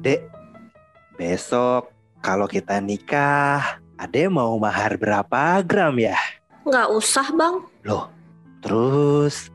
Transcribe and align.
Dek, 0.00 0.24
besok 1.20 1.92
kalau 2.24 2.48
kita 2.48 2.80
nikah, 2.80 3.80
Ade 4.00 4.32
mau 4.32 4.56
mahar 4.56 4.96
berapa 4.96 5.60
gram 5.60 6.00
ya? 6.00 6.16
Nggak 6.64 6.88
usah 6.88 7.28
bang. 7.36 7.60
Loh, 7.84 8.08
terus 8.64 9.52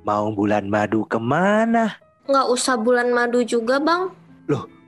mau 0.00 0.32
bulan 0.32 0.64
madu 0.64 1.04
ke 1.04 1.20
mana? 1.20 2.00
Nggak 2.24 2.46
usah 2.48 2.80
bulan 2.80 3.12
madu 3.12 3.44
juga 3.44 3.76
bang. 3.76 4.08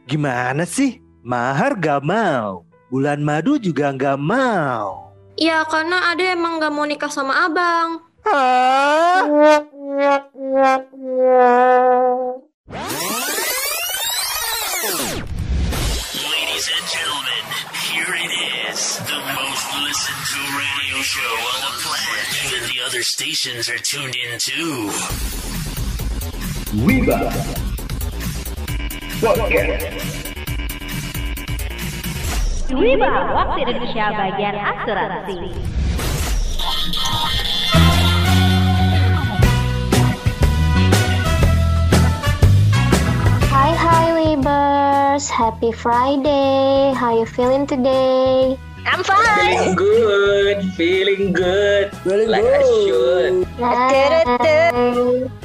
Gimana 0.05 0.69
sih? 0.69 1.01
Mahar 1.25 1.81
gak 1.81 2.05
mau, 2.05 2.69
bulan 2.93 3.25
madu 3.25 3.57
juga 3.57 3.89
gak 3.97 4.21
mau. 4.21 5.17
Ya 5.41 5.65
karena 5.65 6.13
Ade 6.13 6.37
emang 6.37 6.61
nggak 6.61 6.73
mau 6.73 6.85
nikah 6.85 7.09
sama 7.09 7.49
abang. 7.49 8.05
Hah? 8.21 8.64
Stations 23.05 23.69
are 23.69 23.77
tuned 23.77 24.17
in 24.17 24.39
too. 24.39 24.89
Wiba 26.73 27.29
Podcast 29.21 30.25
Wiba, 32.73 33.13
waktu 33.37 33.61
Indonesia 33.69 34.09
bagian 34.09 34.57
asuransi. 34.57 35.53
Hi, 43.53 43.71
hi, 43.77 44.07
Weavers. 44.17 45.29
Happy 45.29 45.71
Friday. 45.77 46.97
How 46.97 47.13
you 47.21 47.29
feeling 47.29 47.69
today? 47.69 48.57
I'm 48.87 49.05
fine. 49.05 49.25
Feeling 49.37 49.77
good, 49.77 50.59
feeling 50.75 51.33
good, 51.33 51.84
like 52.05 52.45
I 52.45 52.63
should. 52.85 53.35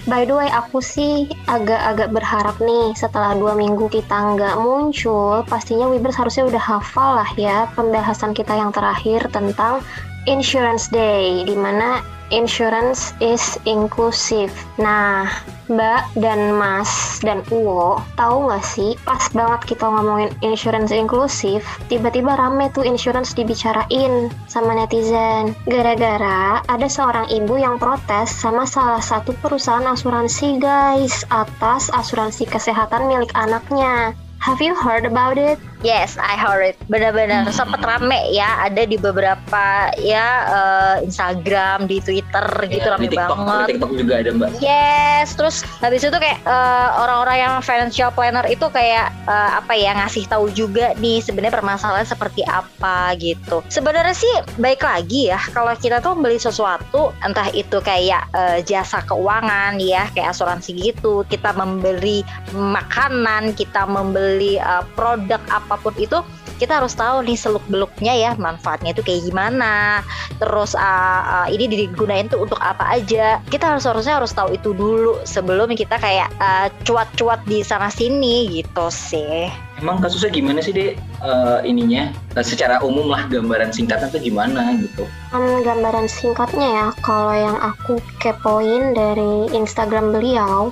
By 0.09 0.27
the 0.27 0.35
way, 0.35 0.49
aku 0.51 0.83
sih 0.83 1.31
agak-agak 1.47 2.11
berharap 2.11 2.59
nih 2.59 2.91
setelah 2.99 3.31
dua 3.37 3.55
minggu 3.55 3.87
kita 3.87 4.35
nggak 4.35 4.59
muncul, 4.59 5.47
pastinya 5.47 5.87
Weavers 5.87 6.19
harusnya 6.19 6.51
udah 6.51 6.59
hafal 6.59 7.23
lah 7.23 7.29
ya 7.39 7.71
pembahasan 7.79 8.35
kita 8.35 8.51
yang 8.59 8.75
terakhir 8.75 9.31
tentang 9.31 9.79
Insurance 10.27 10.91
Day, 10.91 11.47
di 11.47 11.55
mana 11.55 12.03
insurance 12.29 13.13
is 13.21 13.57
inclusive. 13.65 14.53
Nah, 14.81 15.29
Mbak 15.69 16.17
dan 16.17 16.57
Mas 16.57 17.21
dan 17.21 17.45
Uwo, 17.53 18.01
tahu 18.17 18.49
nggak 18.49 18.65
sih 18.65 18.97
pas 19.05 19.21
banget 19.29 19.69
kita 19.69 19.85
ngomongin 19.85 20.33
insurance 20.41 20.89
inklusif, 20.89 21.61
tiba-tiba 21.93 22.33
rame 22.33 22.73
tuh 22.73 22.81
insurance 22.81 23.37
dibicarain 23.37 24.33
sama 24.49 24.73
netizen. 24.73 25.53
Gara-gara 25.69 26.65
ada 26.65 26.87
seorang 26.89 27.29
ibu 27.29 27.61
yang 27.61 27.77
protes 27.77 28.33
sama 28.33 28.65
salah 28.65 29.01
satu 29.01 29.37
perusahaan 29.45 29.85
asuransi 29.85 30.57
guys 30.57 31.21
atas 31.29 31.93
asuransi 31.93 32.49
kesehatan 32.49 33.05
milik 33.05 33.29
anaknya. 33.37 34.17
Have 34.41 34.57
you 34.63 34.73
heard 34.73 35.05
about 35.05 35.37
it? 35.37 35.61
Yes, 35.79 36.19
I 36.19 36.35
heard 36.35 36.63
it. 36.63 36.75
Benar-benar 36.91 37.47
sempet 37.55 37.79
rame 37.79 38.35
ya, 38.35 38.67
ada 38.67 38.83
di 38.83 38.99
beberapa 38.99 39.87
ya 39.95 40.27
eh, 40.43 40.95
Instagram, 41.07 41.87
di 41.87 42.03
Twitter 42.03 42.45
gitu 42.67 42.83
Ya, 42.83 42.99
rame 42.99 43.07
di 43.07 43.15
TikTok, 43.15 43.39
banget. 43.47 43.63
di 43.63 43.71
TikTok 43.75 43.91
juga 43.95 44.13
ada 44.19 44.29
mbak. 44.35 44.49
Yes, 44.59 45.39
terus 45.39 45.63
habis 45.79 46.03
itu 46.03 46.11
kayak 46.11 46.43
eh, 46.43 46.87
orang-orang 46.99 47.37
yang 47.39 47.53
financial 47.63 48.11
planner 48.11 48.43
itu 48.51 48.67
kayak 48.67 49.07
eh, 49.23 49.51
apa 49.55 49.71
ya 49.79 49.95
ngasih 50.03 50.27
tahu 50.27 50.51
juga 50.51 50.91
nih 50.99 51.23
sebenarnya 51.23 51.55
permasalahan 51.55 52.03
seperti 52.03 52.43
apa 52.43 53.15
gitu. 53.15 53.63
Sebenarnya 53.71 54.11
sih 54.11 54.33
baik 54.59 54.83
lagi 54.83 55.31
ya 55.31 55.39
kalau 55.55 55.71
kita 55.79 56.03
tuh 56.03 56.11
beli 56.19 56.35
sesuatu 56.43 57.15
entah 57.23 57.47
itu 57.55 57.79
kayak 57.79 58.27
eh, 58.35 58.59
jasa 58.67 58.99
keuangan 59.07 59.79
ya 59.79 60.11
kayak 60.11 60.35
asuransi 60.35 60.75
gitu, 60.75 61.23
kita 61.31 61.55
membeli 61.55 62.27
makanan, 62.51 63.55
kita 63.55 63.87
membeli 63.87 64.59
eh, 64.59 64.83
produk 64.99 65.39
apa 65.69 65.77
pun 65.77 65.93
itu 66.01 66.17
kita 66.57 66.81
harus 66.81 66.97
tahu 66.97 67.21
nih 67.21 67.37
seluk 67.37 67.61
beluknya 67.69 68.17
ya 68.17 68.31
manfaatnya 68.33 68.97
itu 68.97 69.05
kayak 69.05 69.29
gimana 69.29 70.01
terus 70.41 70.73
uh, 70.73 71.45
uh, 71.45 71.47
ini 71.53 71.69
digunain 71.69 72.25
tuh 72.25 72.41
untuk 72.41 72.57
apa 72.57 72.97
aja 72.97 73.37
kita 73.53 73.77
harus 73.77 73.85
harusnya 73.85 74.17
harus 74.17 74.33
tahu 74.33 74.57
itu 74.57 74.73
dulu 74.73 75.21
sebelum 75.29 75.71
kita 75.77 76.01
kayak 76.01 76.33
uh, 76.41 76.73
cuat-cuat 76.83 77.45
di 77.45 77.61
sana 77.61 77.93
sini 77.93 78.49
gitu 78.49 78.89
sih 78.89 79.47
Emang 79.79 80.03
kasusnya 80.03 80.33
gimana 80.33 80.59
sih 80.59 80.75
dek 80.75 80.99
Eh, 81.19 81.59
ininya? 81.67 82.15
Eh, 82.39 82.45
secara 82.47 82.79
umum 82.79 83.11
lah 83.11 83.27
gambaran 83.27 83.75
singkatnya 83.75 84.07
tuh 84.07 84.23
gimana 84.23 84.71
gitu? 84.79 85.03
Hmm, 85.35 85.59
gambaran 85.67 86.07
singkatnya 86.07 86.67
ya, 86.71 86.87
kalau 87.03 87.35
yang 87.35 87.59
aku 87.59 87.99
kepoin 88.23 88.95
dari 88.95 89.51
Instagram 89.51 90.15
beliau, 90.15 90.71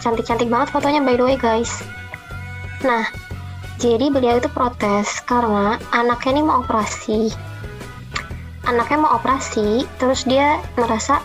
cantik-cantik 0.00 0.48
banget 0.48 0.72
fotonya 0.72 1.04
by 1.04 1.20
the 1.20 1.24
way 1.24 1.36
guys. 1.36 1.84
Nah, 2.80 3.04
jadi 3.82 4.14
beliau 4.14 4.38
itu 4.38 4.46
protes 4.46 5.18
karena 5.26 5.74
anaknya 5.90 6.38
ini 6.38 6.42
mau 6.46 6.62
operasi. 6.62 7.34
Anaknya 8.62 8.98
mau 9.02 9.18
operasi, 9.18 9.82
terus 9.98 10.22
dia 10.22 10.62
merasa, 10.78 11.18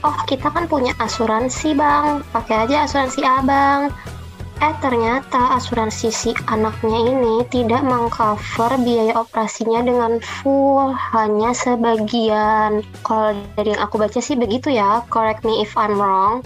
oh 0.00 0.16
kita 0.24 0.48
kan 0.48 0.64
punya 0.64 0.96
asuransi 1.04 1.76
bang, 1.76 2.24
pakai 2.32 2.64
aja 2.64 2.88
asuransi 2.88 3.20
abang. 3.20 3.92
Eh 4.58 4.74
ternyata 4.80 5.54
asuransi 5.60 6.08
si 6.08 6.30
anaknya 6.48 7.12
ini 7.12 7.44
tidak 7.52 7.84
mengcover 7.84 8.74
biaya 8.80 9.12
operasinya 9.14 9.84
dengan 9.84 10.18
full, 10.24 10.96
hanya 11.12 11.52
sebagian. 11.52 12.82
Kalau 13.04 13.36
dari 13.54 13.76
yang 13.76 13.84
aku 13.84 14.00
baca 14.00 14.18
sih 14.18 14.34
begitu 14.34 14.72
ya, 14.72 15.04
correct 15.12 15.44
me 15.44 15.60
if 15.60 15.76
I'm 15.76 16.00
wrong. 16.00 16.40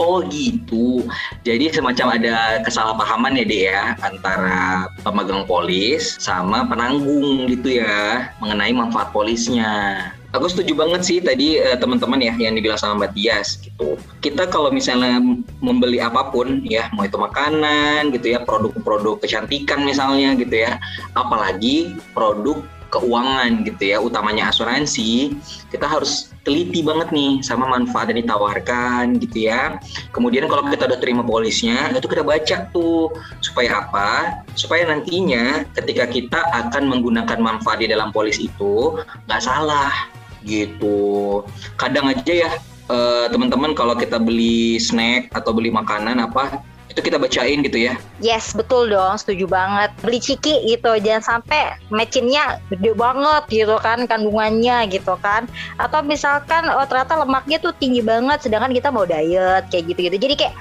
Oh 0.00 0.24
gitu. 0.28 1.04
Jadi 1.44 1.68
semacam 1.68 2.16
ada 2.16 2.64
kesalahpahaman 2.64 3.36
ya 3.36 3.44
dek 3.44 3.62
ya 3.68 3.82
antara 4.00 4.88
pemegang 5.04 5.44
polis 5.44 6.16
sama 6.16 6.64
penanggung 6.64 7.48
gitu 7.48 7.80
ya 7.84 8.32
mengenai 8.40 8.72
manfaat 8.72 9.12
polisnya. 9.12 10.08
Aku 10.32 10.48
setuju 10.48 10.72
banget 10.72 11.04
sih 11.04 11.18
tadi 11.20 11.60
eh, 11.60 11.76
teman-teman 11.76 12.16
ya 12.16 12.32
yang 12.40 12.56
dibilang 12.56 12.80
sama 12.80 13.04
Mbak 13.04 13.12
Tias 13.12 13.60
gitu. 13.60 14.00
Kita 14.24 14.48
kalau 14.48 14.72
misalnya 14.72 15.20
membeli 15.60 16.00
apa 16.00 16.32
pun 16.32 16.64
ya, 16.64 16.88
mau 16.96 17.04
itu 17.04 17.20
makanan 17.20 18.16
gitu 18.16 18.32
ya, 18.32 18.40
produk-produk 18.40 19.20
kecantikan 19.20 19.84
misalnya 19.84 20.32
gitu 20.40 20.64
ya, 20.64 20.80
apalagi 21.12 22.00
produk 22.16 22.64
keuangan 22.92 23.64
gitu 23.64 23.96
ya, 23.96 23.98
utamanya 23.98 24.52
asuransi, 24.52 25.32
kita 25.72 25.88
harus 25.88 26.28
teliti 26.44 26.84
banget 26.84 27.08
nih 27.08 27.40
sama 27.40 27.64
manfaat 27.64 28.12
yang 28.12 28.28
ditawarkan 28.28 29.16
gitu 29.16 29.48
ya. 29.48 29.80
Kemudian 30.12 30.44
kalau 30.46 30.68
kita 30.68 30.84
udah 30.84 31.00
terima 31.00 31.24
polisnya, 31.24 31.88
itu 31.96 32.04
kita 32.04 32.20
baca 32.20 32.68
tuh 32.70 33.16
supaya 33.40 33.80
apa? 33.88 34.44
Supaya 34.52 34.84
nantinya 34.92 35.64
ketika 35.72 36.04
kita 36.04 36.40
akan 36.52 36.92
menggunakan 36.92 37.40
manfaat 37.40 37.80
di 37.80 37.88
dalam 37.88 38.12
polis 38.12 38.36
itu 38.36 39.00
nggak 39.26 39.42
salah 39.42 40.12
gitu. 40.44 41.40
Kadang 41.80 42.12
aja 42.12 42.32
ya 42.46 42.50
eh, 42.92 43.26
teman-teman 43.32 43.72
kalau 43.72 43.96
kita 43.96 44.20
beli 44.20 44.76
snack 44.76 45.32
atau 45.32 45.56
beli 45.56 45.72
makanan 45.72 46.20
apa 46.20 46.60
itu 46.92 47.00
kita 47.00 47.16
bacain 47.16 47.64
gitu 47.64 47.88
ya. 47.88 47.96
Yes, 48.20 48.52
betul 48.52 48.92
dong, 48.92 49.16
setuju 49.16 49.48
banget. 49.48 49.90
Beli 50.04 50.20
ciki 50.20 50.68
gitu, 50.68 50.92
jangan 51.00 51.40
sampai 51.40 51.80
matchingnya 51.88 52.60
gede 52.68 52.92
banget 52.92 53.42
gitu 53.48 53.76
kan 53.80 54.04
kandungannya 54.04 54.92
gitu 54.92 55.16
kan. 55.24 55.48
Atau 55.80 56.04
misalkan 56.04 56.68
oh 56.68 56.84
ternyata 56.84 57.16
lemaknya 57.24 57.58
tuh 57.58 57.72
tinggi 57.80 58.04
banget, 58.04 58.44
sedangkan 58.44 58.76
kita 58.76 58.92
mau 58.92 59.08
diet 59.08 59.64
kayak 59.72 59.84
gitu-gitu. 59.88 60.16
Jadi 60.20 60.34
kayak 60.36 60.54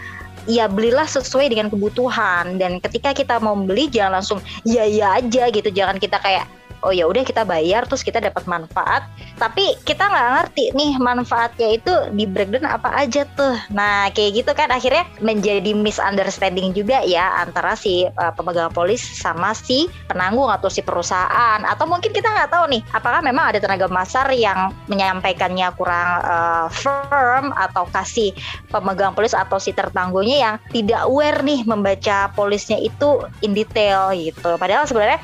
ya 0.50 0.66
belilah 0.66 1.06
sesuai 1.06 1.54
dengan 1.54 1.70
kebutuhan 1.70 2.58
dan 2.58 2.82
ketika 2.82 3.14
kita 3.14 3.38
mau 3.38 3.54
beli 3.54 3.86
jangan 3.92 4.24
langsung 4.24 4.40
ya 4.66 4.88
ya 4.88 5.22
aja 5.22 5.52
gitu, 5.54 5.70
jangan 5.70 6.02
kita 6.02 6.18
kayak 6.18 6.50
oh 6.82 6.94
ya 6.94 7.06
udah 7.06 7.22
kita 7.26 7.46
bayar 7.46 7.86
terus 7.86 8.02
kita 8.06 8.22
dapat 8.22 8.46
manfaat. 8.46 9.06
Tapi 9.38 9.78
kita 9.86 10.06
nggak 10.06 10.30
ngerti 10.38 10.64
nih 10.78 10.92
manfaatnya 11.02 11.70
itu 11.78 11.94
di 12.14 12.26
breakdown 12.30 12.68
apa 12.68 12.90
aja 12.94 13.26
tuh. 13.38 13.58
Nah 13.74 14.10
kayak 14.14 14.44
gitu 14.44 14.52
kan 14.54 14.70
akhirnya 14.70 15.06
menjadi 15.22 15.74
misunderstanding 15.74 16.74
juga 16.74 17.02
ya 17.06 17.42
antara 17.42 17.74
si 17.74 18.06
uh, 18.06 18.34
pemegang 18.34 18.74
polis 18.74 19.02
sama 19.02 19.54
si 19.54 19.90
penanggung 20.10 20.50
atau 20.50 20.70
si 20.70 20.82
perusahaan. 20.86 21.60
Atau 21.66 21.90
mungkin 21.90 22.14
kita 22.14 22.30
nggak 22.30 22.50
tahu 22.54 22.66
nih 22.70 22.82
apakah 22.94 23.22
memang 23.24 23.54
ada 23.54 23.60
tenaga 23.62 23.90
masar 23.90 24.30
yang 24.34 24.74
menyampaikannya 24.90 25.70
kurang 25.78 26.10
uh, 26.26 26.68
firm 26.70 27.54
atau 27.58 27.86
kasih 27.90 28.34
pemegang 28.70 29.14
polis 29.14 29.34
atau 29.34 29.58
si 29.58 29.74
tertanggungnya 29.74 30.38
yang 30.38 30.56
tidak 30.74 31.02
aware 31.06 31.42
nih 31.42 31.62
membaca 31.66 32.30
polisnya 32.34 32.78
itu 32.82 33.22
in 33.46 33.54
detail 33.54 34.14
gitu. 34.14 34.58
Padahal 34.58 34.86
sebenarnya 34.86 35.20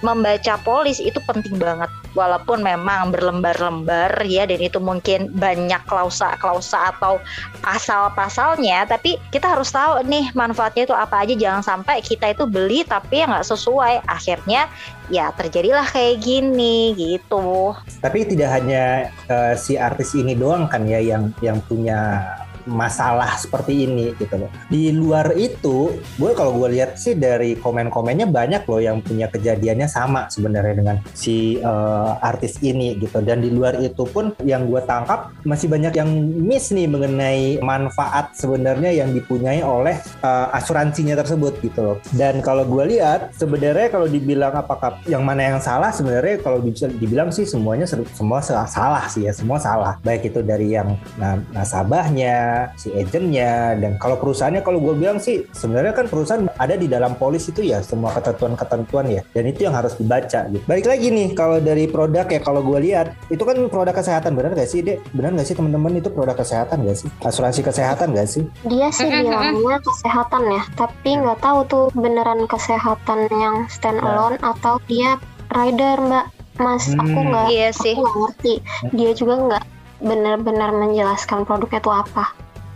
membaca 0.00 0.54
polis 0.62 1.02
itu 1.02 1.18
penting 1.26 1.58
banget. 1.58 1.90
Walaupun 2.16 2.64
memang 2.64 3.14
berlembar-lembar 3.14 4.24
ya 4.26 4.48
dan 4.48 4.58
itu 4.58 4.80
mungkin 4.82 5.30
banyak 5.36 5.78
klausa-klausa 5.86 6.96
atau 6.96 7.22
pasal-pasalnya 7.62 8.88
tapi 8.88 9.20
kita 9.30 9.54
harus 9.54 9.70
tahu 9.70 10.02
nih 10.06 10.32
manfaatnya 10.34 10.88
itu 10.88 10.94
apa 10.96 11.22
aja. 11.26 11.34
Jangan 11.36 11.62
sampai 11.62 12.02
kita 12.02 12.32
itu 12.34 12.44
beli 12.48 12.82
tapi 12.82 13.22
yang 13.22 13.30
nggak 13.30 13.46
sesuai. 13.46 14.02
Akhirnya 14.08 14.66
ya 15.12 15.32
terjadilah 15.36 15.86
kayak 15.88 16.20
gini 16.24 16.96
gitu. 16.96 17.76
Tapi 18.00 18.28
tidak 18.28 18.50
hanya 18.54 19.12
eh, 19.28 19.54
si 19.54 19.76
artis 19.76 20.16
ini 20.16 20.34
doang 20.34 20.66
kan 20.66 20.88
ya 20.88 21.00
yang 21.00 21.30
yang 21.44 21.60
punya 21.64 22.24
masalah 22.68 23.34
seperti 23.40 23.88
ini 23.88 24.12
gitu 24.20 24.36
loh. 24.36 24.50
Di 24.68 24.92
luar 24.92 25.32
itu, 25.34 25.96
gue 26.20 26.30
kalau 26.36 26.54
gue 26.60 26.76
lihat 26.76 27.00
sih 27.00 27.16
dari 27.16 27.56
komen-komennya 27.56 28.28
banyak 28.28 28.62
loh 28.68 28.80
yang 28.80 29.00
punya 29.00 29.26
kejadiannya 29.32 29.88
sama 29.88 30.28
sebenarnya 30.28 30.74
dengan 30.76 30.96
si 31.16 31.58
eh, 31.58 32.12
artis 32.20 32.60
ini 32.60 33.00
gitu. 33.00 33.24
Dan 33.24 33.40
di 33.40 33.48
luar 33.48 33.80
itu 33.80 34.04
pun 34.04 34.36
yang 34.44 34.68
gue 34.68 34.80
tangkap 34.84 35.32
masih 35.48 35.66
banyak 35.72 35.96
yang 35.96 36.10
miss 36.44 36.70
nih 36.70 36.84
mengenai 36.84 37.58
manfaat 37.64 38.36
sebenarnya 38.36 38.92
yang 38.92 39.10
dipunyai 39.16 39.64
oleh 39.64 39.96
eh, 40.22 40.46
asuransinya 40.52 41.16
tersebut 41.16 41.58
gitu 41.64 41.80
loh. 41.80 41.96
Dan 42.12 42.44
kalau 42.44 42.68
gue 42.68 42.98
lihat 42.98 43.32
sebenarnya 43.38 43.88
kalau 43.88 44.06
dibilang 44.10 44.52
apakah 44.52 45.00
yang 45.08 45.22
mana 45.24 45.54
yang 45.54 45.60
salah 45.62 45.94
sebenarnya 45.94 46.42
kalau 46.42 46.58
bisa 46.60 46.90
dibilang 46.90 47.30
sih 47.30 47.46
semuanya 47.46 47.86
semua 47.86 48.42
salah- 48.42 49.06
sih 49.06 49.24
ya 49.24 49.32
semua 49.32 49.62
salah. 49.62 49.94
Baik 50.02 50.34
itu 50.34 50.42
dari 50.42 50.74
yang 50.74 50.98
na- 51.14 51.40
nasabahnya, 51.54 52.57
si 52.74 52.88
agentnya 52.94 53.78
dan 53.78 53.94
kalau 54.02 54.16
perusahaannya 54.18 54.62
kalau 54.62 54.78
gue 54.82 54.94
bilang 54.98 55.18
sih 55.22 55.46
sebenarnya 55.54 55.92
kan 55.94 56.06
perusahaan 56.10 56.44
ada 56.58 56.74
di 56.74 56.86
dalam 56.90 57.14
polis 57.14 57.46
itu 57.48 57.62
ya 57.62 57.78
semua 57.80 58.10
ketentuan-ketentuan 58.16 59.06
ya 59.10 59.22
dan 59.32 59.44
itu 59.46 59.66
yang 59.66 59.74
harus 59.76 59.94
dibaca 59.98 60.46
gitu. 60.50 60.62
Balik 60.66 60.86
lagi 60.90 61.08
nih 61.08 61.28
kalau 61.32 61.58
dari 61.58 61.84
produk 61.86 62.26
ya 62.26 62.40
kalau 62.42 62.60
gue 62.64 62.78
lihat 62.82 63.14
itu 63.28 63.42
kan 63.42 63.56
produk 63.70 63.94
kesehatan 63.94 64.34
benar 64.34 64.54
gak 64.54 64.70
sih 64.70 64.80
dek? 64.82 64.98
Benar 65.14 65.34
gak 65.38 65.46
sih 65.46 65.56
teman-teman 65.58 65.98
itu 65.98 66.08
produk 66.10 66.36
kesehatan 66.36 66.86
gak 66.86 66.98
sih? 66.98 67.08
Asuransi 67.22 67.60
kesehatan 67.62 68.14
gak 68.16 68.28
sih? 68.28 68.42
Dia 68.66 68.88
sih 68.90 69.06
bilangnya 69.08 69.78
kesehatan 69.82 70.42
ya, 70.48 70.62
tapi 70.78 71.10
nggak 71.18 71.38
tahu 71.42 71.58
tuh 71.68 71.86
beneran 71.94 72.46
kesehatan 72.46 73.28
yang 73.32 73.66
stand 73.66 74.00
alone 74.00 74.38
atau 74.40 74.78
dia 74.86 75.18
rider 75.52 75.98
mbak. 76.00 76.26
Mas, 76.58 76.90
aku 76.90 77.22
Hmm. 77.22 77.30
nggak 77.30 77.46
iya 77.54 77.68
sih 77.70 77.94
aku 77.94 78.02
nggak 78.02 78.16
ngerti. 78.18 78.54
Dia 78.90 79.10
juga 79.14 79.34
nggak 79.38 79.64
benar-benar 80.02 80.70
menjelaskan 80.74 81.46
produknya 81.46 81.78
itu 81.78 81.90
apa. 81.90 82.24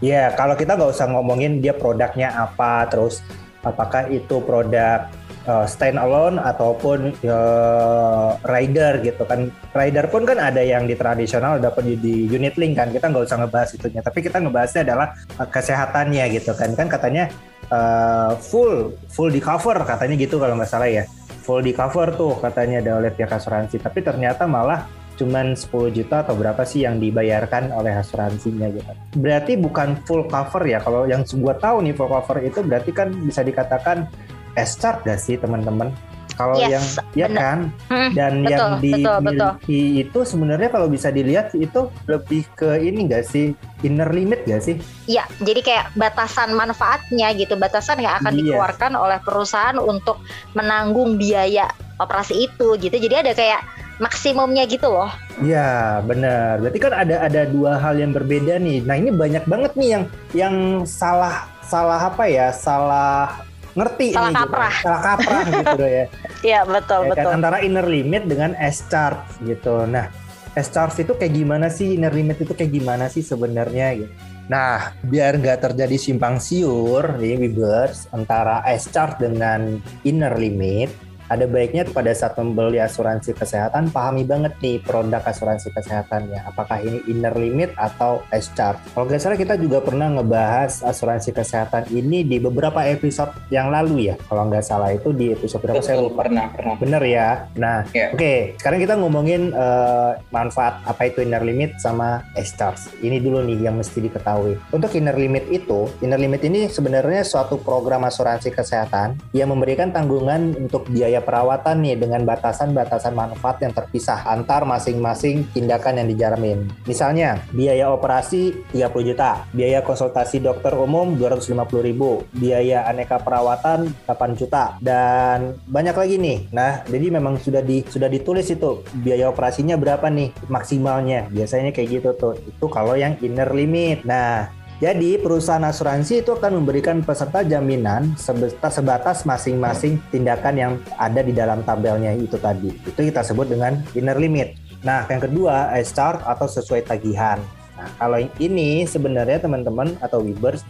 Ya, 0.03 0.35
kalau 0.35 0.59
kita 0.59 0.75
nggak 0.75 0.99
usah 0.99 1.07
ngomongin 1.15 1.63
dia 1.63 1.71
produknya 1.79 2.35
apa, 2.35 2.91
terus 2.91 3.23
apakah 3.63 4.11
itu 4.11 4.43
produk 4.43 5.07
uh, 5.47 5.63
stand 5.63 5.95
alone 5.95 6.43
ataupun 6.43 7.15
uh, 7.23 8.35
rider 8.43 8.99
gitu 9.07 9.23
kan. 9.23 9.55
Rider 9.71 10.11
pun 10.11 10.27
kan 10.27 10.43
ada 10.43 10.59
yang 10.59 10.91
di 10.91 10.99
tradisional, 10.99 11.63
ada 11.63 11.71
pun 11.71 11.87
di, 11.87 11.95
di 11.95 12.27
unit 12.27 12.59
link 12.59 12.75
kan. 12.75 12.91
Kita 12.91 13.15
nggak 13.15 13.31
usah 13.31 13.47
ngebahas 13.47 13.71
itunya, 13.79 14.03
tapi 14.03 14.27
kita 14.27 14.43
ngebahasnya 14.43 14.83
adalah 14.83 15.15
uh, 15.39 15.47
kesehatannya 15.47 16.25
gitu 16.35 16.51
kan. 16.59 16.75
Kan 16.75 16.91
katanya 16.91 17.31
uh, 17.71 18.35
full 18.43 18.99
full 19.07 19.31
di 19.31 19.39
cover 19.39 19.87
katanya 19.87 20.19
gitu 20.19 20.43
kalau 20.43 20.59
nggak 20.59 20.67
salah 20.67 20.91
ya. 20.91 21.07
Full 21.47 21.63
di 21.63 21.71
cover 21.71 22.11
tuh 22.19 22.43
katanya 22.43 22.83
ada 22.83 22.99
oleh 22.99 23.15
pihak 23.15 23.31
asuransi, 23.31 23.79
tapi 23.79 24.03
ternyata 24.03 24.51
malah 24.51 24.83
cuman 25.17 25.55
10 25.55 25.93
juta 25.93 26.25
atau 26.25 26.35
berapa 26.35 26.63
sih 26.65 26.85
yang 26.85 26.97
dibayarkan 26.99 27.71
oleh 27.73 27.93
asuransinya 27.95 28.69
gitu. 28.73 28.93
Berarti 29.17 29.57
bukan 29.57 30.01
full 30.05 30.25
cover 30.27 30.63
ya. 30.65 30.79
Kalau 30.81 31.05
yang 31.05 31.23
gua 31.39 31.55
tahu 31.57 31.85
nih 31.85 31.95
full 31.95 32.11
cover 32.11 32.41
itu 32.41 32.61
berarti 32.65 32.91
kan 32.91 33.13
bisa 33.13 33.41
dikatakan 33.41 34.09
S-chart 34.53 35.01
gak 35.05 35.21
sih 35.21 35.41
teman-teman? 35.41 35.93
Kalau 36.33 36.57
Yes, 36.57 36.73
yang 36.73 36.85
ya 37.13 37.27
bener. 37.29 37.41
kan 37.45 37.59
Hmm, 37.93 38.11
dan 38.17 38.33
betul, 38.41 38.49
yang 38.57 38.65
betul, 38.81 39.17
betul. 39.21 39.21
dimiliki 39.21 39.81
itu 40.01 40.19
sebenarnya 40.25 40.69
kalau 40.73 40.89
bisa 40.89 41.13
dilihat 41.13 41.53
itu 41.53 41.93
lebih 42.09 42.49
ke 42.57 42.81
ini 42.81 43.05
gak 43.05 43.29
sih 43.29 43.53
inner 43.85 44.09
limit 44.09 44.41
gak 44.49 44.65
sih? 44.65 44.81
Ya, 45.05 45.29
jadi 45.45 45.61
kayak 45.61 45.87
batasan 45.93 46.57
manfaatnya 46.57 47.37
gitu, 47.37 47.53
batasan 47.61 48.01
yang 48.01 48.17
akan 48.17 48.33
Iya. 48.33 48.39
dikeluarkan 48.49 48.93
oleh 48.97 49.21
perusahaan 49.21 49.77
untuk 49.77 50.25
menanggung 50.57 51.21
biaya 51.21 51.69
operasi 52.01 52.49
itu 52.49 52.81
gitu. 52.81 52.97
Jadi 52.97 53.15
ada 53.29 53.33
kayak 53.37 53.61
maksimumnya 54.03 54.67
gitu 54.67 54.91
loh. 54.91 55.09
Ya 55.39 56.03
benar. 56.03 56.59
Berarti 56.59 56.79
kan 56.83 56.93
ada 56.93 57.23
ada 57.23 57.47
dua 57.47 57.79
hal 57.79 58.03
yang 58.03 58.11
berbeda 58.11 58.59
nih. 58.59 58.83
Nah 58.83 58.99
ini 58.99 59.15
banyak 59.15 59.47
banget 59.47 59.73
nih 59.79 59.89
yang 59.95 60.05
yang 60.35 60.57
salah 60.83 61.47
salah 61.63 62.11
apa 62.11 62.27
ya? 62.27 62.51
Salah 62.51 63.39
ngerti 63.79 64.13
Salah 64.13 64.29
nih, 64.29 64.37
gitu. 64.37 64.43
kaprah. 64.51 64.75
Salah 64.83 65.03
kaprah 65.15 65.43
gitu 65.55 65.77
loh 65.79 65.91
ya. 65.91 66.05
Iya, 66.43 66.61
betul, 66.67 67.01
Ya 67.07 67.09
kan, 67.15 67.17
betul. 67.17 67.31
antara 67.39 67.57
inner 67.63 67.87
limit 67.87 68.23
dengan 68.27 68.53
S 68.59 68.85
chart 68.91 69.23
gitu. 69.47 69.87
Nah, 69.87 70.11
S 70.59 70.69
chart 70.69 70.93
itu 70.99 71.15
kayak 71.17 71.33
gimana 71.33 71.71
sih? 71.73 71.97
Inner 71.97 72.13
limit 72.13 72.43
itu 72.43 72.53
kayak 72.53 72.73
gimana 72.75 73.07
sih 73.09 73.23
sebenarnya 73.25 73.97
gitu. 73.97 74.13
Nah, 74.51 74.93
biar 75.07 75.39
nggak 75.39 75.71
terjadi 75.71 75.97
simpang 75.97 76.37
siur 76.43 77.17
nih 77.17 77.39
Wibers 77.41 78.11
antara 78.13 78.61
S 78.69 78.91
chart 78.91 79.17
dengan 79.23 79.79
inner 80.05 80.35
limit, 80.37 80.91
ada 81.33 81.49
baiknya 81.49 81.89
pada 81.89 82.13
saat 82.13 82.37
membeli 82.37 82.77
asuransi 82.77 83.33
kesehatan 83.33 83.89
pahami 83.89 84.29
banget 84.29 84.53
nih 84.61 84.85
produk 84.85 85.25
asuransi 85.25 85.73
kesehatannya. 85.73 86.45
Apakah 86.45 86.85
ini 86.85 87.01
inner 87.09 87.33
limit 87.33 87.73
atau 87.81 88.21
S 88.29 88.53
chart? 88.53 88.77
Kalau 88.93 89.09
nggak 89.09 89.17
salah 89.17 89.39
kita 89.41 89.57
juga 89.57 89.81
pernah 89.81 90.13
ngebahas 90.13 90.85
asuransi 90.85 91.33
kesehatan 91.33 91.89
ini 91.89 92.21
di 92.21 92.37
beberapa 92.37 92.85
episode 92.85 93.33
yang 93.49 93.73
lalu 93.73 94.13
ya. 94.13 94.21
Kalau 94.29 94.45
nggak 94.53 94.61
salah 94.61 94.93
itu 94.93 95.17
di 95.17 95.33
episode 95.33 95.65
berapa 95.65 95.81
saya 95.81 96.05
lupa. 96.05 96.29
pernah 96.29 96.53
pernah. 96.53 96.75
Bener 96.77 97.03
ya. 97.09 97.49
Nah, 97.57 97.89
Ya. 97.97 98.13
oke. 98.13 98.61
Sekarang 98.61 98.79
kita 98.85 98.95
ngomongin 99.01 99.55
eh, 99.57 100.11
manfaat 100.29 100.85
apa 100.85 101.09
itu 101.09 101.25
inner 101.25 101.41
limit 101.41 101.81
sama 101.81 102.21
S-Charge. 102.37 103.01
Ini 103.01 103.25
dulu 103.25 103.41
nih 103.41 103.73
yang 103.73 103.81
mesti 103.81 104.05
diketahui. 104.05 104.61
Untuk 104.69 104.93
inner 104.93 105.17
limit 105.17 105.49
itu, 105.49 105.89
inner 106.05 106.21
limit 106.21 106.45
ini 106.45 106.69
sebenarnya 106.69 107.25
suatu 107.25 107.57
program 107.57 108.05
asuransi 108.05 108.53
kesehatan 108.53 109.17
yang 109.33 109.49
memberikan 109.49 109.89
tanggungan 109.95 110.53
untuk 110.59 110.85
biaya 110.91 111.22
perawatan 111.23 111.81
nih 111.81 111.97
dengan 111.97 112.27
batasan-batasan 112.27 113.15
manfaat 113.15 113.63
yang 113.63 113.73
terpisah 113.73 114.27
antar 114.29 114.67
masing-masing 114.67 115.49
tindakan 115.55 116.03
yang 116.03 116.09
dijamin. 116.11 116.59
Misalnya, 116.85 117.41
biaya 117.55 117.89
operasi 117.95 118.67
30 118.75 119.09
juta, 119.09 119.47
biaya 119.55 119.81
konsultasi 119.81 120.43
dokter 120.43 120.75
umum 120.75 121.15
250 121.17 121.81
ribu, 121.81 122.27
biaya 122.35 122.85
aneka 122.91 123.23
perawatan 123.23 123.95
8 124.05 124.39
juta, 124.39 124.77
dan 124.83 125.57
banyak 125.71 125.97
lagi 125.97 126.17
nih. 126.19 126.39
Nah, 126.51 126.83
jadi 126.87 127.07
memang 127.15 127.39
sudah 127.39 127.63
di 127.63 127.87
sudah 127.87 128.11
ditulis 128.11 128.51
itu 128.51 128.83
biaya 129.01 129.31
operasinya 129.31 129.79
berapa 129.79 130.11
nih 130.11 130.51
maksimalnya. 130.51 131.31
Biasanya 131.31 131.71
kayak 131.71 131.89
gitu 131.89 132.11
tuh. 132.19 132.35
Itu 132.37 132.67
kalau 132.67 132.99
yang 132.99 133.17
inner 133.23 133.51
limit. 133.55 134.03
Nah, 134.03 134.62
jadi 134.83 135.15
perusahaan 135.15 135.63
asuransi 135.63 136.27
itu 136.27 136.35
akan 136.35 136.59
memberikan 136.59 137.07
peserta 137.07 137.47
jaminan 137.47 138.19
sebatas, 138.19 139.23
masing-masing 139.23 140.03
tindakan 140.11 140.55
yang 140.59 140.73
ada 140.99 141.23
di 141.23 141.31
dalam 141.31 141.63
tabelnya 141.63 142.11
itu 142.19 142.35
tadi. 142.35 142.75
Itu 142.83 142.99
kita 142.99 143.23
sebut 143.23 143.47
dengan 143.47 143.79
inner 143.95 144.19
limit. 144.19 144.59
Nah, 144.83 145.07
yang 145.07 145.23
kedua, 145.23 145.71
S-chart 145.87 146.27
atau 146.27 146.51
sesuai 146.51 146.83
tagihan. 146.83 147.39
Nah, 147.79 147.87
kalau 147.95 148.27
ini 148.43 148.83
sebenarnya 148.83 149.39
teman-teman 149.47 149.95
atau 150.03 150.19
Wibers, 150.19 150.67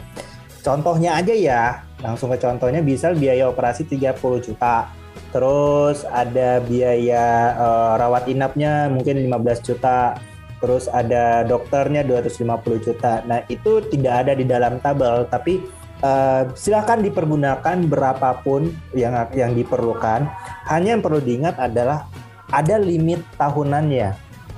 contohnya 0.61 1.16
aja 1.16 1.33
ya, 1.33 1.81
langsung 2.04 2.28
ke 2.28 2.37
contohnya 2.37 2.85
bisa 2.85 3.16
biaya 3.16 3.49
operasi 3.49 3.88
30 3.88 4.45
juta. 4.45 4.92
Terus 5.33 6.04
ada 6.04 6.61
biaya 6.61 7.57
eh, 7.57 7.92
rawat 7.97 8.28
inapnya 8.28 8.92
mungkin 8.92 9.25
15 9.25 9.64
juta. 9.73 10.21
Terus 10.62 10.87
ada 10.87 11.42
dokternya 11.42 12.07
250 12.07 12.87
juta. 12.87 13.26
Nah, 13.26 13.42
itu 13.50 13.83
tidak 13.90 14.14
ada 14.23 14.33
di 14.38 14.47
dalam 14.47 14.78
tabel, 14.78 15.26
tapi 15.26 15.59
eh, 15.99 16.42
silakan 16.54 17.02
dipergunakan 17.02 17.76
berapapun 17.90 18.71
yang 18.95 19.19
yang 19.35 19.59
diperlukan. 19.59 20.31
Hanya 20.71 20.95
yang 20.95 21.02
perlu 21.02 21.19
diingat 21.19 21.59
adalah 21.59 22.07
ada 22.54 22.78
limit 22.78 23.26
tahunannya. 23.42 24.09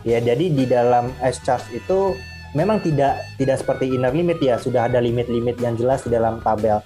Ya, 0.05 0.19
jadi 0.21 0.53
di 0.53 0.69
dalam 0.69 1.09
S-Charge 1.25 1.81
itu 1.81 2.13
memang 2.53 2.85
tidak 2.85 3.25
tidak 3.41 3.65
seperti 3.65 3.89
inner 3.97 4.13
limit 4.13 4.37
ya, 4.45 4.61
sudah 4.61 4.93
ada 4.93 5.01
limit-limit 5.01 5.57
yang 5.57 5.73
jelas 5.81 6.05
di 6.05 6.13
dalam 6.13 6.45
tabel. 6.45 6.85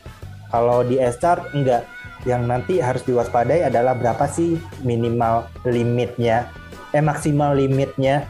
Kalau 0.54 0.86
di 0.86 1.02
S-Chart 1.02 1.42
enggak. 1.52 1.84
Yang 2.26 2.42
nanti 2.50 2.74
harus 2.82 3.06
diwaspadai 3.06 3.62
adalah 3.62 3.94
berapa 3.94 4.26
sih 4.26 4.58
minimal 4.82 5.46
limitnya, 5.62 6.50
eh 6.90 6.98
maksimal 6.98 7.54
limitnya 7.54 8.26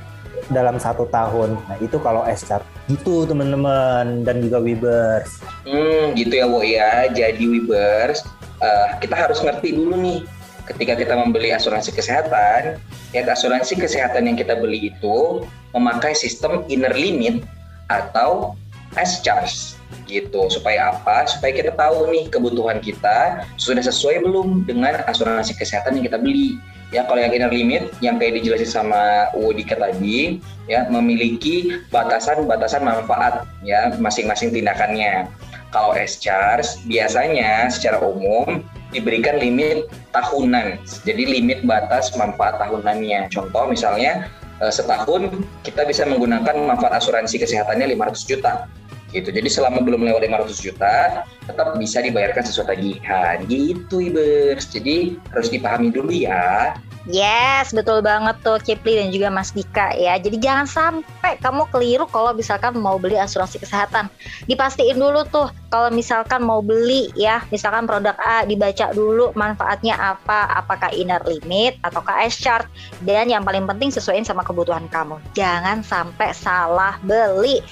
dalam 0.50 0.80
satu 0.80 1.08
tahun. 1.08 1.56
Nah 1.68 1.76
itu 1.80 1.96
kalau 2.00 2.24
S-Chart. 2.24 2.64
Gitu 2.88 3.28
teman-teman 3.28 4.24
dan 4.24 4.40
juga 4.40 4.58
Wibers. 4.60 5.40
Hmm, 5.68 6.16
gitu 6.16 6.34
ya, 6.40 6.46
Wo 6.48 6.64
ya. 6.64 7.08
Jadi 7.12 7.44
Wibers, 7.44 8.24
eh, 8.60 8.88
kita 9.04 9.14
harus 9.14 9.38
ngerti 9.44 9.76
dulu 9.76 9.96
nih 10.00 10.24
ketika 10.68 10.96
kita 11.00 11.14
membeli 11.16 11.52
asuransi 11.52 11.96
kesehatan, 11.96 12.76
ya 13.16 13.24
asuransi 13.24 13.76
kesehatan 13.80 14.28
yang 14.28 14.36
kita 14.36 14.56
beli 14.60 14.92
itu 14.92 15.44
memakai 15.72 16.12
sistem 16.12 16.64
inner 16.68 16.92
limit 16.92 17.44
atau 17.88 18.56
S 18.96 19.20
charge 19.24 19.76
gitu. 20.08 20.48
Supaya 20.52 20.92
apa? 20.96 21.24
Supaya 21.28 21.52
kita 21.52 21.72
tahu 21.76 22.08
nih 22.12 22.28
kebutuhan 22.28 22.80
kita 22.80 23.44
sudah 23.60 23.84
sesuai 23.84 24.24
belum 24.24 24.68
dengan 24.68 25.04
asuransi 25.08 25.56
kesehatan 25.56 26.00
yang 26.00 26.04
kita 26.08 26.20
beli. 26.20 26.60
Ya 26.88 27.04
kalau 27.04 27.20
yang 27.20 27.32
inner 27.32 27.52
limit 27.52 27.92
yang 28.00 28.16
kayak 28.16 28.40
dijelasin 28.40 28.70
sama 28.80 29.28
Wodika 29.36 29.76
tadi 29.76 30.40
ya 30.68 30.88
memiliki 30.88 31.84
batasan-batasan 31.92 32.84
manfaat 32.84 33.44
ya 33.64 33.92
masing-masing 34.00 34.52
tindakannya. 34.52 35.28
Kalau 35.68 35.92
S 35.92 36.16
charge 36.16 36.80
biasanya 36.88 37.68
secara 37.68 38.00
umum 38.00 38.64
diberikan 38.88 39.36
limit 39.36 39.84
tahunan. 40.16 40.80
Jadi 41.04 41.28
limit 41.28 41.60
batas 41.68 42.08
manfaat 42.16 42.56
tahunannya. 42.56 43.28
Contoh 43.28 43.68
misalnya 43.68 44.32
eh, 44.64 44.72
setahun 44.72 45.28
kita 45.68 45.84
bisa 45.84 46.08
menggunakan 46.08 46.56
manfaat 46.64 47.04
asuransi 47.04 47.36
kesehatannya 47.44 47.84
500 48.00 48.30
juta 48.32 48.64
gitu. 49.12 49.28
Jadi 49.32 49.48
selama 49.48 49.80
belum 49.80 50.04
lewat 50.04 50.24
500 50.48 50.64
juta 50.64 51.24
tetap 51.48 51.66
bisa 51.80 52.04
dibayarkan 52.04 52.44
sesuai 52.44 52.66
tagihan 52.76 53.36
gitu 53.48 54.04
Ibers. 54.04 54.68
Jadi 54.68 55.16
harus 55.32 55.48
dipahami 55.48 55.88
dulu 55.88 56.12
ya. 56.12 56.76
Yes, 57.08 57.72
betul 57.72 58.04
banget 58.04 58.36
tuh 58.44 58.60
Kipli 58.60 59.00
dan 59.00 59.08
juga 59.08 59.32
Mas 59.32 59.48
Dika 59.56 59.96
ya. 59.96 60.20
Jadi 60.20 60.36
jangan 60.44 60.68
sampai 60.68 61.40
kamu 61.40 61.64
keliru 61.72 62.04
kalau 62.04 62.36
misalkan 62.36 62.76
mau 62.76 63.00
beli 63.00 63.16
asuransi 63.16 63.64
kesehatan. 63.64 64.12
Dipastiin 64.44 65.00
dulu 65.00 65.24
tuh 65.32 65.48
kalau 65.72 65.88
misalkan 65.88 66.44
mau 66.44 66.60
beli 66.60 67.08
ya, 67.16 67.40
misalkan 67.48 67.88
produk 67.88 68.12
A 68.20 68.44
dibaca 68.44 68.92
dulu 68.92 69.32
manfaatnya 69.32 69.96
apa, 69.96 70.52
apakah 70.52 70.92
inner 70.92 71.24
limit 71.24 71.80
atau 71.80 72.04
S 72.20 72.36
chart 72.36 72.68
dan 73.08 73.32
yang 73.32 73.40
paling 73.40 73.64
penting 73.64 73.88
sesuaiin 73.88 74.28
sama 74.28 74.44
kebutuhan 74.44 74.84
kamu. 74.92 75.16
Jangan 75.32 75.80
sampai 75.80 76.36
salah 76.36 77.00
beli 77.00 77.64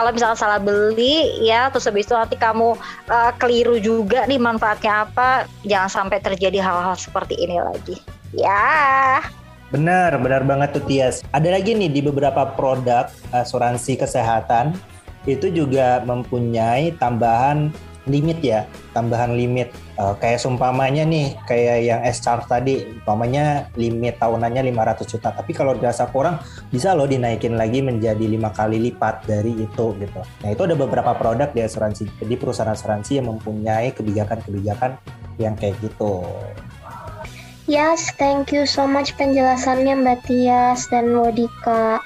kalau 0.00 0.16
misalnya 0.16 0.38
salah 0.40 0.56
beli 0.56 1.44
ya 1.44 1.68
terus 1.68 1.84
habis 1.84 2.08
itu 2.08 2.16
nanti 2.16 2.40
kamu 2.40 2.72
uh, 3.12 3.32
keliru 3.36 3.76
juga 3.76 4.24
nih 4.24 4.40
manfaatnya 4.40 5.04
apa 5.04 5.44
jangan 5.68 6.08
sampai 6.08 6.24
terjadi 6.24 6.64
hal-hal 6.64 6.96
seperti 6.96 7.36
ini 7.36 7.60
lagi 7.60 8.00
Ya. 8.30 9.18
Benar, 9.70 10.18
benar 10.18 10.42
banget 10.42 10.78
tuh 10.78 10.84
Tias. 10.86 11.22
Ada 11.30 11.58
lagi 11.58 11.74
nih 11.74 11.90
di 11.90 12.00
beberapa 12.02 12.54
produk 12.58 13.10
asuransi 13.30 13.98
kesehatan 13.98 14.74
itu 15.26 15.50
juga 15.50 16.02
mempunyai 16.02 16.94
tambahan 16.98 17.70
limit 18.08 18.40
ya, 18.40 18.64
tambahan 18.96 19.36
limit. 19.36 19.72
Uh, 20.00 20.16
kayak 20.16 20.40
sumpamanya 20.40 21.04
nih, 21.04 21.36
kayak 21.44 21.76
yang 21.84 22.00
S-Chart 22.08 22.48
tadi, 22.48 22.88
umpamanya 23.04 23.68
limit 23.76 24.16
tahunannya 24.16 24.72
500 24.72 25.04
juta. 25.04 25.28
Tapi 25.36 25.52
kalau 25.52 25.76
dirasa 25.76 26.08
kurang, 26.08 26.40
bisa 26.72 26.96
loh 26.96 27.04
dinaikin 27.04 27.60
lagi 27.60 27.84
menjadi 27.84 28.24
lima 28.24 28.48
kali 28.48 28.80
lipat 28.88 29.28
dari 29.28 29.52
itu 29.60 29.92
gitu. 30.00 30.20
Nah 30.40 30.48
itu 30.48 30.62
ada 30.64 30.72
beberapa 30.72 31.12
produk 31.12 31.52
di 31.52 31.60
asuransi, 31.60 32.08
di 32.24 32.36
perusahaan 32.40 32.72
asuransi 32.72 33.20
yang 33.20 33.28
mempunyai 33.28 33.92
kebijakan-kebijakan 33.92 34.96
yang 35.36 35.52
kayak 35.58 35.76
gitu. 35.84 36.24
Yes, 37.68 38.10
thank 38.16 38.50
you 38.50 38.64
so 38.64 38.88
much 38.88 39.14
penjelasannya 39.20 40.00
Mbak 40.02 40.26
Tias 40.26 40.88
dan 40.88 41.12
Wodika. 41.12 42.00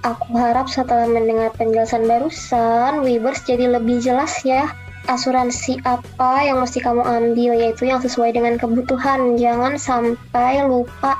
Aku 0.00 0.32
harap 0.32 0.68
setelah 0.72 1.04
mendengar 1.04 1.52
penjelasan 1.60 2.08
barusan, 2.08 3.04
Webers 3.04 3.44
jadi 3.44 3.68
lebih 3.68 4.00
jelas 4.00 4.32
ya 4.48 4.72
asuransi 5.10 5.82
apa 5.82 6.46
yang 6.46 6.62
mesti 6.62 6.78
kamu 6.78 7.02
ambil 7.02 7.58
yaitu 7.58 7.90
yang 7.90 7.98
sesuai 7.98 8.30
dengan 8.38 8.54
kebutuhan. 8.56 9.34
Jangan 9.34 9.74
sampai 9.76 10.62
lupa 10.62 11.18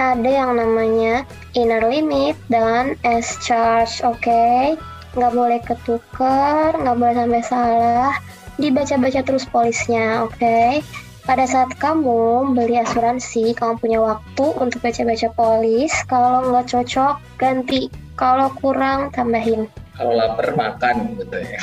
ada 0.00 0.28
yang 0.28 0.56
namanya 0.56 1.28
inner 1.52 1.84
limit 1.84 2.36
dan 2.48 2.96
S 3.04 3.36
charge, 3.44 4.00
oke? 4.00 4.16
Okay? 4.24 4.80
Nggak 5.12 5.32
boleh 5.32 5.60
ketuker, 5.64 6.76
nggak 6.76 6.96
boleh 6.96 7.14
sampai 7.16 7.42
salah. 7.44 8.14
Dibaca-baca 8.56 9.20
terus 9.20 9.44
polisnya, 9.44 10.24
oke? 10.24 10.36
Okay? 10.40 10.80
pada 11.26 11.42
saat 11.42 11.74
kamu 11.82 12.54
beli 12.54 12.78
asuransi, 12.78 13.50
kamu 13.58 13.82
punya 13.82 13.98
waktu 13.98 14.46
untuk 14.62 14.78
baca-baca 14.78 15.28
polis. 15.34 15.90
Kalau 16.06 16.54
nggak 16.54 16.70
cocok, 16.70 17.18
ganti. 17.36 17.90
Kalau 18.14 18.48
kurang, 18.62 19.10
tambahin. 19.10 19.66
Kalau 19.96 20.12
lapar 20.12 20.52
makan 20.52 21.16
gitu 21.16 21.36
ya. 21.40 21.60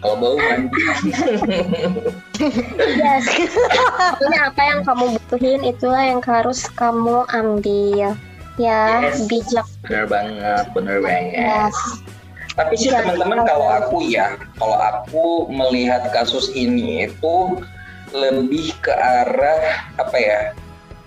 Kalau 0.00 0.16
bau 0.16 0.36
mandi. 0.40 0.80
yes. 2.80 3.24
Ini 4.24 4.36
apa 4.40 4.62
yang 4.64 4.80
kamu 4.80 5.04
butuhin 5.20 5.60
itulah 5.68 6.00
yang 6.00 6.24
harus 6.24 6.64
kamu 6.72 7.28
ambil. 7.28 8.16
Ya, 8.56 9.08
yes. 9.08 9.24
bijak. 9.28 9.64
Bener 9.84 10.04
banget, 10.08 10.64
bener 10.72 11.04
banget. 11.04 11.36
Yes. 11.36 11.76
Tapi 12.56 12.74
sih 12.76 12.92
teman-teman 12.92 13.44
kalau 13.48 13.68
aku 13.72 14.04
ya, 14.04 14.36
kalau 14.60 14.76
aku 14.76 15.48
melihat 15.48 16.08
kasus 16.12 16.52
ini 16.52 17.08
itu 17.08 17.60
lebih 18.10 18.74
ke 18.82 18.90
arah 18.90 19.86
apa 19.96 20.16
ya 20.18 20.40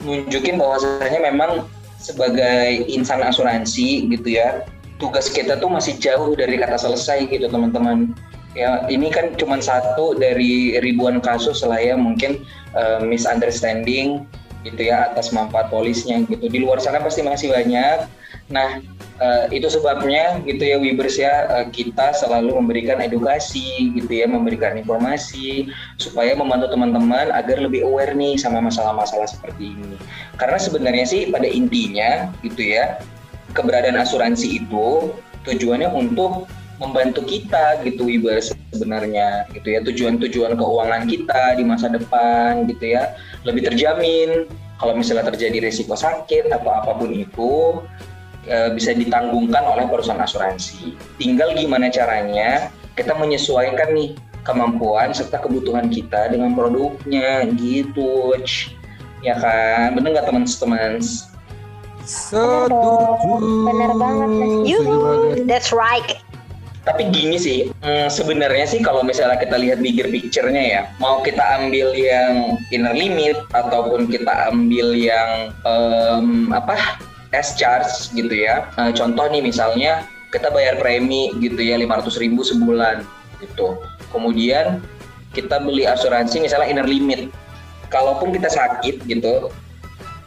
nunjukin 0.04 0.56
bahwasanya 0.56 1.20
memang 1.20 1.68
sebagai 2.00 2.84
insan 2.92 3.24
asuransi 3.24 4.08
gitu 4.12 4.40
ya 4.40 4.64
tugas 5.04 5.28
kita 5.28 5.60
tuh 5.60 5.68
masih 5.68 6.00
jauh 6.00 6.32
dari 6.32 6.56
kata 6.56 6.80
selesai 6.80 7.28
gitu 7.28 7.52
teman-teman. 7.52 8.16
Ya 8.56 8.88
ini 8.88 9.12
kan 9.12 9.36
cuma 9.36 9.60
satu 9.60 10.16
dari 10.16 10.80
ribuan 10.80 11.20
kasus 11.20 11.60
lah 11.68 11.82
ya 11.82 12.00
mungkin 12.00 12.48
uh, 12.72 13.04
misunderstanding 13.04 14.24
gitu 14.64 14.88
ya 14.88 15.12
atas 15.12 15.36
manfaat 15.36 15.68
polisnya 15.68 16.24
gitu. 16.24 16.48
Di 16.48 16.64
luar 16.64 16.80
sana 16.80 17.04
pasti 17.04 17.20
masih 17.20 17.52
banyak. 17.52 18.08
Nah 18.48 18.80
uh, 19.20 19.46
itu 19.52 19.68
sebabnya 19.68 20.40
gitu 20.48 20.64
ya 20.64 20.78
Wibers 20.80 21.20
ya 21.20 21.50
uh, 21.50 21.66
kita 21.74 22.14
selalu 22.16 22.56
memberikan 22.62 23.02
edukasi 23.04 23.92
gitu 24.00 24.22
ya 24.22 24.30
memberikan 24.30 24.80
informasi 24.80 25.68
supaya 26.00 26.38
membantu 26.38 26.72
teman-teman 26.72 27.34
agar 27.34 27.58
lebih 27.60 27.84
aware 27.84 28.16
nih 28.16 28.40
sama 28.40 28.64
masalah-masalah 28.64 29.28
seperti 29.28 29.76
ini. 29.76 29.98
Karena 30.40 30.62
sebenarnya 30.62 31.06
sih 31.10 31.22
pada 31.34 31.50
intinya 31.50 32.30
gitu 32.46 32.64
ya 32.80 33.02
keberadaan 33.54 33.98
asuransi 34.02 34.66
itu 34.66 35.14
tujuannya 35.48 35.90
untuk 35.94 36.50
membantu 36.82 37.22
kita 37.24 37.80
gitu 37.86 38.10
Wibers 38.10 38.52
sebenarnya 38.74 39.46
gitu 39.54 39.68
ya 39.72 39.80
tujuan-tujuan 39.86 40.58
keuangan 40.58 41.06
kita 41.06 41.56
di 41.56 41.64
masa 41.64 41.88
depan 41.88 42.66
gitu 42.66 42.98
ya 42.98 43.14
lebih 43.46 43.70
terjamin 43.70 44.50
kalau 44.82 44.98
misalnya 44.98 45.30
terjadi 45.32 45.70
risiko 45.70 45.96
sakit 45.96 46.52
atau 46.52 46.68
apa 46.74 46.92
pun 46.98 47.14
itu 47.14 47.80
e, 48.48 48.76
bisa 48.76 48.92
ditanggungkan 48.92 49.64
oleh 49.64 49.88
perusahaan 49.88 50.20
asuransi. 50.20 50.98
Tinggal 51.16 51.56
gimana 51.56 51.88
caranya 51.88 52.68
kita 53.00 53.16
menyesuaikan 53.16 53.96
nih 53.96 54.18
kemampuan 54.44 55.16
serta 55.16 55.40
kebutuhan 55.40 55.88
kita 55.88 56.36
dengan 56.36 56.52
produknya 56.52 57.48
gitu. 57.56 58.36
Ya 59.24 59.40
kan? 59.40 59.96
Bener 59.96 60.20
nggak 60.20 60.28
teman-teman? 60.28 61.00
Setuju. 62.04 63.40
Bener 63.42 63.92
banget. 63.96 64.30
Yuhu, 64.68 65.00
that's 65.48 65.72
right. 65.72 66.20
Tapi 66.84 67.08
gini 67.16 67.40
sih, 67.40 67.72
hmm, 67.80 68.12
sebenarnya 68.12 68.68
sih 68.68 68.84
kalau 68.84 69.08
misalnya 69.08 69.40
kita 69.40 69.56
lihat 69.56 69.80
bigger 69.80 70.12
picture-nya 70.12 70.64
ya, 70.68 70.82
mau 71.00 71.24
kita 71.24 71.40
ambil 71.64 71.96
yang 71.96 72.60
inner 72.76 72.92
limit 72.92 73.40
ataupun 73.56 74.12
kita 74.12 74.52
ambil 74.52 74.92
yang 74.92 75.56
um, 75.64 76.52
apa 76.52 77.00
S 77.32 77.56
charge 77.56 78.12
gitu 78.12 78.36
ya. 78.36 78.68
Uh, 78.76 78.92
contoh 78.92 79.32
nih 79.32 79.40
misalnya 79.40 80.04
kita 80.36 80.52
bayar 80.52 80.76
premi 80.76 81.32
gitu 81.40 81.64
ya 81.64 81.80
500 81.80 82.20
ribu 82.20 82.44
sebulan 82.44 83.08
gitu. 83.40 83.80
Kemudian 84.12 84.84
kita 85.32 85.64
beli 85.64 85.88
asuransi 85.88 86.44
misalnya 86.44 86.68
inner 86.68 86.88
limit. 86.88 87.32
Kalaupun 87.88 88.36
kita 88.36 88.52
sakit 88.52 89.08
gitu, 89.08 89.54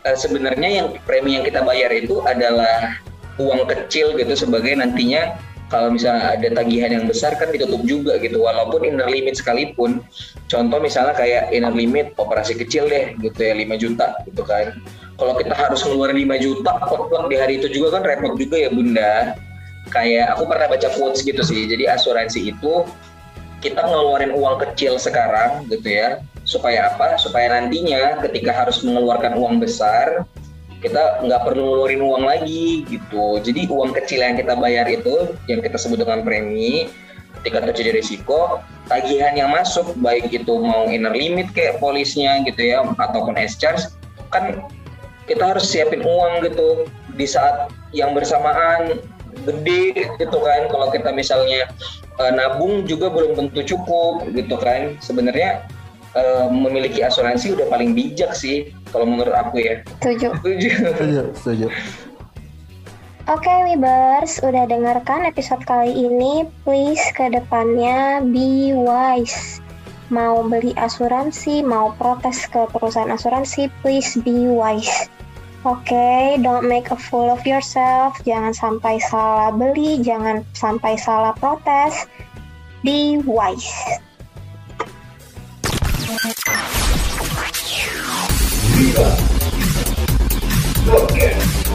uh, 0.06 0.16
sebenarnya 0.16 0.70
yang 0.82 0.88
premi 1.02 1.34
yang 1.34 1.44
kita 1.44 1.66
bayar 1.66 1.90
itu 1.90 2.22
adalah 2.22 3.02
uang 3.36 3.68
kecil 3.68 4.16
gitu 4.16 4.32
sebagai 4.32 4.72
nantinya 4.78 5.36
kalau 5.66 5.90
misalnya 5.90 6.38
ada 6.38 6.48
tagihan 6.62 6.94
yang 6.94 7.04
besar 7.10 7.34
kan 7.34 7.50
ditutup 7.50 7.82
juga 7.82 8.14
gitu. 8.22 8.38
Walaupun 8.38 8.86
inner 8.86 9.10
limit 9.10 9.34
sekalipun 9.34 9.98
contoh 10.46 10.78
misalnya 10.78 11.18
kayak 11.18 11.50
inner 11.50 11.74
limit 11.74 12.14
operasi 12.22 12.54
kecil 12.54 12.86
deh 12.86 13.18
gitu 13.18 13.38
ya 13.42 13.54
5 13.58 13.82
juta 13.82 14.06
gitu 14.30 14.46
kan. 14.46 14.78
Kalau 15.18 15.34
kita 15.34 15.54
harus 15.58 15.82
ngeluarin 15.82 16.22
5 16.22 16.38
juta 16.44 16.72
potluck 16.86 17.26
di 17.26 17.36
hari 17.40 17.58
itu 17.58 17.66
juga 17.66 17.98
kan 17.98 18.02
repot 18.06 18.38
juga 18.38 18.56
ya 18.62 18.70
bunda. 18.70 19.34
Kayak 19.90 20.38
aku 20.38 20.46
pernah 20.46 20.66
baca 20.70 20.88
quotes 20.94 21.26
gitu 21.26 21.42
sih. 21.42 21.66
Jadi 21.66 21.90
asuransi 21.90 22.54
itu 22.54 22.86
kita 23.58 23.82
ngeluarin 23.82 24.30
uang 24.38 24.62
kecil 24.62 25.02
sekarang 25.02 25.66
gitu 25.66 25.90
ya 25.90 26.22
supaya 26.46 26.94
apa? 26.94 27.18
Supaya 27.18 27.52
nantinya 27.52 28.22
ketika 28.24 28.54
harus 28.54 28.80
mengeluarkan 28.86 29.36
uang 29.36 29.60
besar 29.60 30.24
kita 30.84 31.24
nggak 31.24 31.42
perlu 31.42 31.62
ngeluarin 31.72 32.02
uang 32.04 32.24
lagi 32.24 32.84
gitu. 32.86 33.40
Jadi 33.40 33.66
uang 33.66 33.96
kecil 33.96 34.22
yang 34.22 34.36
kita 34.38 34.54
bayar 34.54 34.86
itu 34.86 35.34
yang 35.50 35.64
kita 35.64 35.80
sebut 35.80 35.98
dengan 36.04 36.22
premi 36.22 36.86
ketika 37.40 37.68
terjadi 37.68 38.00
risiko 38.00 38.64
tagihan 38.88 39.36
yang 39.36 39.52
masuk 39.52 39.92
baik 40.00 40.30
itu 40.32 40.52
mau 40.62 40.88
inner 40.88 41.12
limit 41.12 41.52
kayak 41.52 41.78
polisnya 41.82 42.42
gitu 42.46 42.58
ya 42.58 42.82
ataupun 42.96 43.36
S 43.36 43.58
charge 43.58 43.82
kan 44.32 44.66
kita 45.26 45.42
harus 45.42 45.66
siapin 45.66 46.06
uang 46.06 46.46
gitu. 46.46 46.86
Di 47.16 47.26
saat 47.26 47.72
yang 47.96 48.12
bersamaan 48.12 49.00
gede 49.42 50.12
gitu 50.20 50.38
kan. 50.38 50.68
Kalau 50.68 50.92
kita 50.92 51.10
misalnya 51.10 51.66
uh, 52.20 52.30
nabung 52.30 52.84
juga 52.84 53.08
belum 53.08 53.34
tentu 53.34 53.74
cukup 53.74 54.28
gitu 54.36 54.54
kan. 54.60 54.94
Sebenarnya 55.00 55.66
uh, 56.16 56.48
memiliki 56.48 57.04
asuransi 57.04 57.52
udah 57.52 57.68
paling 57.68 57.92
bijak 57.92 58.32
sih 58.32 58.72
kalau 58.90 59.04
menurut 59.04 59.36
aku 59.36 59.60
ya. 59.60 59.84
Setuju. 60.00 60.28
Setuju. 60.40 60.68
Setuju, 60.96 61.22
setuju. 61.36 61.68
Oke, 63.26 63.50
Wibers, 63.66 64.38
udah 64.38 64.70
dengarkan 64.70 65.26
episode 65.26 65.66
kali 65.66 65.90
ini. 65.90 66.46
Please 66.62 67.02
ke 67.18 67.26
depannya 67.26 68.22
be 68.22 68.70
wise. 68.70 69.58
Mau 70.14 70.46
beli 70.46 70.70
asuransi, 70.78 71.66
mau 71.66 71.90
protes 71.98 72.46
ke 72.46 72.70
perusahaan 72.70 73.10
asuransi, 73.10 73.66
please 73.82 74.14
be 74.22 74.46
wise. 74.46 75.10
Oke, 75.66 76.38
don't 76.46 76.70
make 76.70 76.94
a 76.94 76.98
fool 76.98 77.26
of 77.26 77.42
yourself. 77.42 78.14
Jangan 78.22 78.54
sampai 78.54 79.02
salah 79.10 79.50
beli, 79.50 79.98
jangan 79.98 80.46
sampai 80.54 80.94
salah 80.94 81.34
protes. 81.42 82.06
Be 82.86 83.18
wise. 83.26 83.74
Viva. 88.76 89.16
Podcast. 90.84 91.65